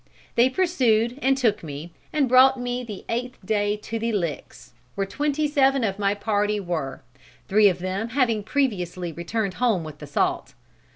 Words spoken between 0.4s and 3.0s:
pursued and took me, and brought me